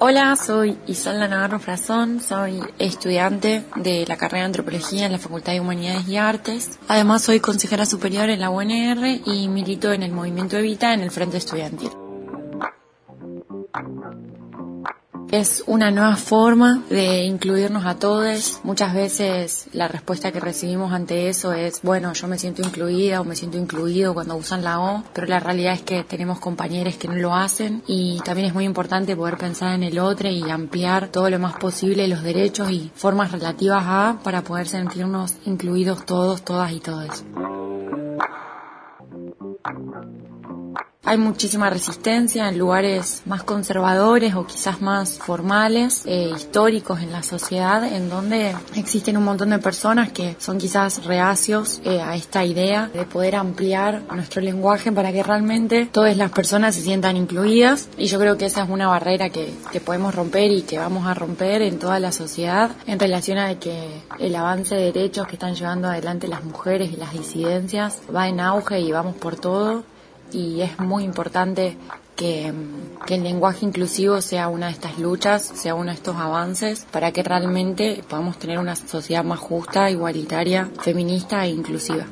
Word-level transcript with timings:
Hola, 0.00 0.34
soy 0.36 0.78
Isolda 0.86 1.28
Navarro 1.28 1.58
Frazón, 1.58 2.20
soy 2.20 2.62
estudiante 2.78 3.64
de 3.76 4.06
la 4.06 4.16
carrera 4.16 4.44
de 4.44 4.46
Antropología 4.46 5.04
en 5.04 5.12
la 5.12 5.18
Facultad 5.18 5.52
de 5.52 5.60
Humanidades 5.60 6.08
y 6.08 6.16
Artes. 6.16 6.78
Además 6.88 7.22
soy 7.22 7.40
consejera 7.40 7.84
superior 7.84 8.30
en 8.30 8.40
la 8.40 8.48
UNR 8.48 9.20
y 9.26 9.48
milito 9.48 9.92
en 9.92 10.02
el 10.02 10.12
movimiento 10.12 10.56
Evita 10.56 10.94
en 10.94 11.00
el 11.00 11.10
Frente 11.10 11.36
Estudiantil. 11.36 11.90
Es 15.30 15.62
una 15.66 15.90
nueva 15.90 16.16
forma 16.16 16.82
de 16.88 17.24
incluirnos 17.24 17.84
a 17.84 17.96
todos. 17.96 18.60
Muchas 18.64 18.94
veces 18.94 19.66
la 19.72 19.86
respuesta 19.86 20.32
que 20.32 20.40
recibimos 20.40 20.92
ante 20.92 21.28
eso 21.28 21.52
es, 21.52 21.82
bueno, 21.82 22.14
yo 22.14 22.28
me 22.28 22.38
siento 22.38 22.62
incluida 22.62 23.20
o 23.20 23.24
me 23.24 23.36
siento 23.36 23.58
incluido 23.58 24.14
cuando 24.14 24.36
usan 24.36 24.64
la 24.64 24.80
O, 24.80 25.04
pero 25.12 25.26
la 25.26 25.38
realidad 25.38 25.74
es 25.74 25.82
que 25.82 26.02
tenemos 26.02 26.40
compañeros 26.40 26.96
que 26.96 27.08
no 27.08 27.14
lo 27.16 27.34
hacen 27.34 27.82
y 27.86 28.20
también 28.24 28.48
es 28.48 28.54
muy 28.54 28.64
importante 28.64 29.16
poder 29.16 29.36
pensar 29.36 29.74
en 29.74 29.82
el 29.82 29.98
otro 29.98 30.30
y 30.30 30.48
ampliar 30.50 31.08
todo 31.08 31.28
lo 31.28 31.38
más 31.38 31.56
posible 31.56 32.08
los 32.08 32.22
derechos 32.22 32.70
y 32.70 32.90
formas 32.94 33.30
relativas 33.30 33.84
a 33.86 34.18
para 34.24 34.40
poder 34.40 34.66
sentirnos 34.66 35.34
incluidos 35.44 36.06
todos, 36.06 36.42
todas 36.42 36.72
y 36.72 36.80
todos. 36.80 37.22
Hay 41.08 41.16
muchísima 41.16 41.70
resistencia 41.70 42.50
en 42.50 42.58
lugares 42.58 43.22
más 43.24 43.42
conservadores 43.42 44.34
o 44.34 44.44
quizás 44.44 44.82
más 44.82 45.16
formales, 45.16 46.02
eh, 46.04 46.30
históricos 46.36 47.00
en 47.00 47.12
la 47.12 47.22
sociedad, 47.22 47.82
en 47.82 48.10
donde 48.10 48.54
existen 48.76 49.16
un 49.16 49.24
montón 49.24 49.48
de 49.48 49.58
personas 49.58 50.12
que 50.12 50.36
son 50.38 50.58
quizás 50.58 51.06
reacios 51.06 51.80
eh, 51.82 52.02
a 52.02 52.14
esta 52.14 52.44
idea 52.44 52.90
de 52.92 53.06
poder 53.06 53.36
ampliar 53.36 54.02
nuestro 54.14 54.42
lenguaje 54.42 54.92
para 54.92 55.10
que 55.10 55.22
realmente 55.22 55.86
todas 55.86 56.14
las 56.14 56.30
personas 56.30 56.74
se 56.74 56.82
sientan 56.82 57.16
incluidas. 57.16 57.88
Y 57.96 58.04
yo 58.04 58.18
creo 58.18 58.36
que 58.36 58.44
esa 58.44 58.64
es 58.64 58.68
una 58.68 58.88
barrera 58.88 59.30
que, 59.30 59.50
que 59.72 59.80
podemos 59.80 60.14
romper 60.14 60.50
y 60.50 60.60
que 60.60 60.78
vamos 60.78 61.06
a 61.06 61.14
romper 61.14 61.62
en 61.62 61.78
toda 61.78 61.98
la 62.00 62.12
sociedad 62.12 62.72
en 62.86 62.98
relación 62.98 63.38
a 63.38 63.58
que 63.58 64.02
el 64.18 64.36
avance 64.36 64.74
de 64.74 64.92
derechos 64.92 65.26
que 65.26 65.36
están 65.36 65.54
llevando 65.54 65.88
adelante 65.88 66.28
las 66.28 66.44
mujeres 66.44 66.92
y 66.92 66.96
las 66.96 67.14
disidencias 67.14 68.02
va 68.14 68.28
en 68.28 68.40
auge 68.40 68.80
y 68.80 68.92
vamos 68.92 69.16
por 69.16 69.36
todo 69.36 69.84
y 70.32 70.60
es 70.60 70.78
muy 70.78 71.04
importante 71.04 71.76
que, 72.16 72.52
que, 73.06 73.14
el 73.14 73.22
lenguaje 73.22 73.64
inclusivo 73.64 74.20
sea 74.20 74.48
una 74.48 74.66
de 74.66 74.72
estas 74.72 74.98
luchas, 74.98 75.42
sea 75.42 75.74
uno 75.74 75.90
de 75.90 75.94
estos 75.94 76.16
avances 76.16 76.86
para 76.90 77.12
que 77.12 77.22
realmente 77.22 78.02
podamos 78.08 78.38
tener 78.38 78.58
una 78.58 78.74
sociedad 78.74 79.24
más 79.24 79.38
justa, 79.38 79.90
igualitaria, 79.90 80.68
feminista 80.80 81.44
e 81.44 81.50
inclusiva. 81.50 82.06